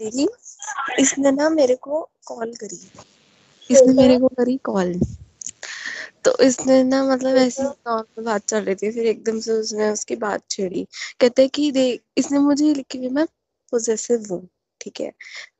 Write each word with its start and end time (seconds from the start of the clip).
दीदी 0.00 0.26
इसने 0.98 1.30
ना 1.30 1.48
मेरे 1.50 1.74
को 1.76 2.00
कॉल 2.26 2.52
करी। 2.54 2.76
इसने 3.70 3.92
मेरे 3.92 4.18
को 4.18 4.28
करी 4.28 4.56
कॉल 4.64 4.98
तो 6.24 6.36
इसने 6.42 6.82
ना 6.84 7.02
मतलब 7.04 7.36
ऐसी 7.36 7.62
नॉर्मल 7.62 8.24
बात 8.24 8.44
चल 8.48 8.62
रही 8.64 8.74
थी 8.74 8.90
फिर 8.90 9.06
एकदम 9.06 9.38
से 9.40 9.52
उसने 9.52 9.90
उसकी 9.90 10.16
बात 10.16 10.42
छेड़ी। 10.50 10.86
कहते 11.20 11.46
कि 11.48 11.70
देख 11.72 12.00
इसने 12.18 12.38
मुझे 12.38 12.72
लिखी 12.74 12.98
हुई 12.98 13.08
मैं 13.08 13.24
पोजेसिव 13.72 14.26
हूँ 14.30 14.46
ठीक 14.80 15.00
है? 15.00 15.12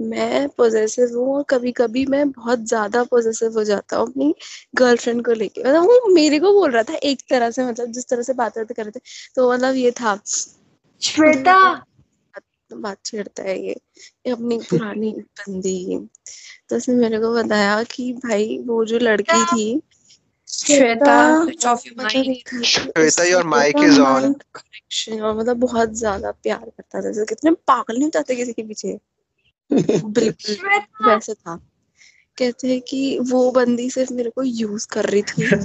मैं 0.03 0.49
पोजेसिव 0.49 1.17
हूँ 1.19 1.35
और 1.37 1.43
कभी 1.51 1.73
कभी 1.73 2.05
मैं 2.07 2.31
बहुत 2.31 2.67
ज़्यादा 2.69 3.03
पोजेसिव 3.05 3.59
हो 3.59 3.65
जाता 3.65 3.97
हूँ 3.97 4.07
अपनी 4.09 4.35
गर्लफ्रेंड 4.77 5.25
को 5.27 5.33
लेके। 5.33 5.61
मतलब 5.61 5.85
वो 5.85 6.09
मेरे 6.15 6.39
को 6.41 6.53
बोल 6.53 6.71
रहा 6.71 6.83
था 6.83 6.95
एक 7.03 7.23
तरह 7.31 7.51
से 7.51 7.65
मतलब 7.67 7.93
जिस 7.93 8.09
तरह 8.09 8.23
से 8.23 8.33
बात 8.35 8.55
करते 8.55 8.75
कर 8.75 8.85
रहे 8.85 8.99
थे 8.99 9.31
तो 9.37 9.53
मतलब 9.53 9.75
ये 9.77 9.91
था। 9.93 10.19
श्वेता! 11.03 11.57
बात 12.73 12.99
छेड़ता 13.05 13.43
है 13.43 13.67
ये 13.67 13.81
ये 14.27 14.31
अपनी 14.31 14.59
पुरानी 14.59 15.11
बंदी। 15.11 16.09
तो 16.69 16.77
उसने 16.77 16.95
मेरे 16.95 17.19
को 17.19 17.35
बताया 17.35 17.83
कि 17.83 18.13
भाई 18.13 18.59
वो 18.59 18.85
जो 18.85 18.99
लड़की 18.99 19.45
थी 19.45 19.83
Shweta 20.49 21.31
your 21.45 21.85
mic 21.97 22.45
mind 24.23 24.35
connection 24.35 25.23
और 25.23 25.39
मतलब 25.39 25.57
बहुत 25.57 25.93
ज़्यादा 25.93 26.31
प्यार 26.31 26.65
करता 26.65 26.99
था। 26.99 27.11
जैसे 27.11 27.25
कितने 27.25 27.51
पागल 27.51 27.99
नहीं 27.99 28.11
होते 28.17 28.37
किसी 28.37 28.53
के 28.53 28.63
पीछे। 28.63 28.99
बिल्कुल 30.05 30.55
वैसे 31.07 31.35
था। 31.35 31.57
कहते 32.39 32.69
हैं 32.69 32.81
कि 32.81 33.19
वो 33.19 33.51
बंदी 33.51 33.91
सिर्फ़ 33.91 34.13
मेरे 34.13 34.31
को 34.31 34.43
यूज़ 34.43 34.87
कर 34.89 35.05
रही 35.05 35.23
थी। 35.23 35.57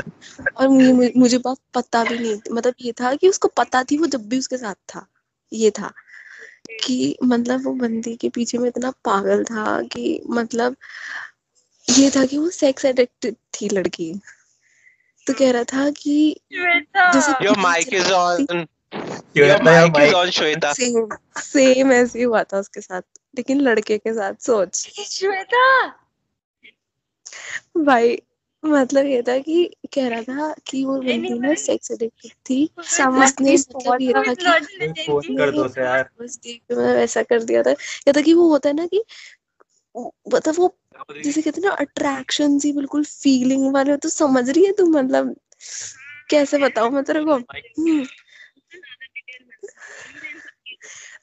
और 0.57 0.67
मुझे 0.67 0.93
मुझे- 0.93 1.17
मुझे 1.17 1.37
बात 1.37 1.57
पता 1.73 2.03
भी 2.03 2.19
नहीं 2.19 2.37
मतलब 2.51 2.73
ये 2.81 2.91
था 2.91 3.15
कि 3.15 3.29
उसको 3.29 3.47
पता 3.47 3.83
थी 3.83 3.97
वो 3.97 4.05
जब 4.07 4.29
भी 4.29 4.39
उसके 4.39 4.57
साथ 4.57 4.75
था। 4.75 5.07
ये 5.53 5.71
था। 5.71 5.93
कि 6.83 7.17
मतलब 7.23 7.65
वो 7.65 7.73
बंदी 7.73 8.15
के 8.15 8.29
पीछे 8.29 8.57
में 8.57 8.67
इतना 8.67 8.91
पागल 9.05 9.43
था 9.43 9.81
कि 9.81 10.21
मतलब 10.29 10.75
ये 11.87 12.09
था 12.09 12.25
कि 12.25 12.37
वो 12.37 12.49
सेक्स 12.49 12.85
एडिक्टेड 12.85 13.35
थी 13.55 13.69
लड़की 13.69 14.13
तो 15.27 15.33
कह 15.33 15.51
रहा 15.51 15.63
था 15.63 15.89
कि 15.91 16.35
श्वेता 16.53 17.11
जैसे 17.13 17.31
Your 17.45 17.55
mic 17.57 17.93
is 17.93 18.11
on. 18.11 18.67
Your 19.35 19.47
Shweta 19.47 19.57
your 19.57 19.59
mic 19.63 19.97
is 19.97 20.07
mic 20.07 20.15
on, 20.15 20.31
Shweta. 20.31 20.73
Same 20.73 21.09
same 21.37 21.91
ऐसे 21.91 22.19
ही 22.19 22.25
हुआ 22.25 22.43
था 22.43 22.59
उसके 22.59 22.81
साथ 22.81 23.01
लेकिन 23.35 23.61
लड़के 23.61 23.97
के 23.97 24.13
साथ 24.13 24.33
सोच 24.41 24.75
श्वेता 25.09 25.87
भाई 27.77 28.17
मतलब 28.65 29.05
ये 29.05 29.21
था 29.21 29.39
कि 29.39 29.75
कह 29.93 30.07
रहा 30.07 30.21
था 30.21 30.55
कि 30.67 30.85
वो 30.85 31.01
बंदी 31.01 31.39
ना 31.39 31.53
सेक्स 31.53 31.91
एडिक्टेड 31.91 32.31
थी। 32.31 32.69
Please 32.77 33.67
मतलब 33.69 34.01
ये 34.01 34.13
था 34.13 34.59
कि. 34.63 35.35
कर 35.37 35.51
दो 35.51 35.81
यार। 35.81 36.09
बस 36.21 36.39
देख 36.43 36.61
मतलब 36.71 36.85
ऐसा 36.85 37.23
कर 37.23 37.43
दिया 37.43 37.63
था। 37.63 37.69
या 37.69 38.11
था 38.11 38.21
कि 38.21 38.33
वो 38.33 38.49
होता 38.49 38.69
है 38.69 38.75
ना 38.75 38.85
कि 38.85 39.03
मतलब 40.33 40.55
वो 40.57 40.77
जैसे 41.23 41.41
कहते 41.41 41.61
हैं 41.61 41.67
ना 41.67 41.75
अट्रैक्शन 41.75 42.59
सी 42.59 42.73
बिल्कुल 42.73 43.03
फीलिंग 43.03 43.73
वाले 43.73 43.97
तो 43.97 44.09
समझ 44.09 44.49
रही 44.49 44.65
है 44.65 44.71
तू 44.71 44.85
मतलब? 44.85 45.35
कैसे 46.29 46.57
बताऊँ 46.57 46.91
मैं 46.91 47.03
तेरे 47.03 47.23
को? 47.25 47.33
हम्म। 47.33 48.05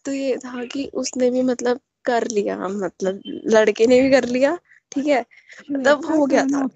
तो 0.04 0.12
ये 0.12 0.36
था 0.36 0.64
कि 0.64 0.90
उसने 0.94 1.30
भी 1.30 1.42
मतलब 1.42 1.80
कर 2.04 2.28
लिया 2.28 2.68
मतलब 2.68 3.22
लड़के 3.26 3.86
ने 3.86 4.00
भी 4.02 4.10
कर 4.10 4.24
लिया। 4.24 4.58
ठीक 4.97 5.06
है? 5.06 5.25
मतलब 5.72 6.05
हो 6.06 6.27
गया 6.27 6.42
था। 6.47 6.66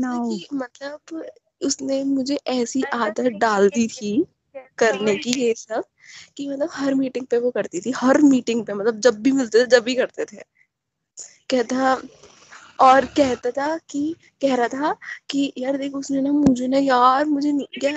तो 0.00 0.56
मतलब 0.56 1.24
उसने 1.62 2.04
मुझे 2.04 2.38
ऐसी 2.46 2.82
आदत 2.82 3.28
डाल 3.40 3.68
दी 3.68 3.88
थी 3.88 4.26
करने 4.78 5.16
की 5.16 5.30
ये 5.30 5.54
सब 5.54 5.84
कि 6.36 6.48
मतलब 6.48 6.68
हर 6.72 6.94
मीटिंग 6.94 7.26
पे 7.26 7.38
वो 7.38 7.50
करती 7.50 7.80
थी 7.80 7.90
हर 7.96 8.22
मीटिंग 8.22 8.66
पे 8.66 8.74
मतलब 8.74 9.00
जब 9.00 9.22
भी 9.22 9.32
मिलते 9.32 9.62
थे 9.62 9.66
जब 9.66 9.82
भी 9.84 9.94
करते 9.94 10.24
थे। 10.24 10.36
कहता 11.50 12.02
और 12.80 13.04
कहता 13.06 13.50
था 13.50 13.78
कि 13.90 14.16
कह 14.42 14.54
रहा 14.54 14.68
था 14.68 14.96
कि 15.30 15.52
यार 15.58 15.76
देख 15.76 15.94
उसने 15.94 16.20
ना 16.20 16.32
मुझे 16.32 16.68
ना 16.68 16.78
यार 16.78 17.24
मुझे 17.24 17.52
नहीं 17.52 17.66
क्या 17.80 17.96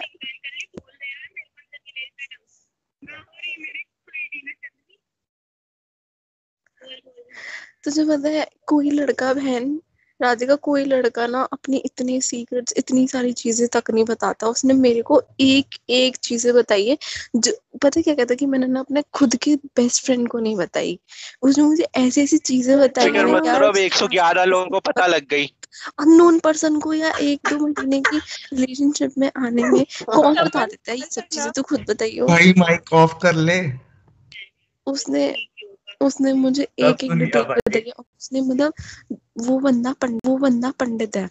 तुझे 7.83 8.05
पता 8.05 8.29
है 8.29 8.47
कोई 8.67 8.89
लड़का 8.89 9.33
बहन 9.33 9.81
राधिका 10.21 10.55
कोई 10.55 10.85
लड़का 10.85 11.27
ना 11.27 11.41
अपनी 11.53 11.77
इतनी 11.77 12.21
सीक्रेट्स 12.21 12.73
इतनी 12.77 13.07
सारी 13.07 13.31
चीज़ें 13.33 13.67
तक 13.67 13.91
नहीं 13.91 14.03
बताता। 14.03 14.47
उसने 14.47 14.73
मेरे 14.73 15.01
को 15.01 15.21
एक 15.39 15.75
एक 15.89 16.17
चीज़ें 16.17 16.53
बताई 16.53 16.87
है 16.87 16.97
जो 17.35 17.51
पता 17.81 18.01
क्या 18.01 18.13
कहता 18.15 18.35
कि 18.35 18.45
मैंने 18.45 18.67
ना 18.67 18.79
अपने 18.79 19.03
खुद 19.13 19.35
के 19.35 19.55
बेस्ट 19.55 20.05
फ्रेंड 20.05 20.27
को 20.29 20.39
नहीं 20.39 20.55
बताई। 20.55 20.99
उसने 21.41 21.63
मुझे 21.63 21.87
ऐसी 21.95 22.21
ऐसी 22.21 22.37
चीज़ें 22.37 22.77
बताई 22.79 23.05
फ़िक्र 23.05 23.27
है 23.27 23.33
मत 23.33 23.45
यार 23.45 23.59
करो 23.59 23.67
अब 23.67 23.77
111 23.77 24.43
लोगों 24.43 24.65
को 24.65 24.79
पता 24.79 25.07
लग 25.07 25.27
गई। 25.27 25.45
अननोन 25.99 26.39
पर्सन 26.39 26.79
को 26.79 26.93
या 26.93 27.11
एक 27.21 27.39
दो 27.49 27.67
महीने 27.67 28.01
की 28.01 28.17
रिलेशनशिप 28.53 29.13
में 29.17 29.31
आने 29.37 29.63
में 29.63 29.85
कौन 30.05 30.35
बता 30.35 30.65
देता 30.65 30.91
है 30.91 30.97
ये 30.97 31.07
सब 31.11 31.21
चीज़ें 31.21 31.51
तो 31.51 31.63
खुद 31.63 31.85
बताइयो। 31.89 32.27
भाई 32.27 32.53
माइक 32.57 32.93
ऑफ़ 32.93 33.15
कर 33.21 33.35
ले। 33.35 33.61
उसने 34.87 35.35
उसने 36.03 36.33
मुझे 36.33 36.63
एक 36.63 37.03
एक 37.03 37.11
डिटेल 37.11 37.41
बताई 37.41 37.91
उसने 37.99 38.41
मतलब 38.41 38.73
वो 39.37 39.59
बंदा 39.59 39.93
पंडित 39.93 40.21
वो 40.25 40.37
बंदा 40.37 40.71
पंडित 40.71 41.15
है। 41.15 41.29